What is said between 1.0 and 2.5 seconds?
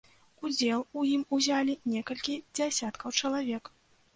у ім узялі некалькі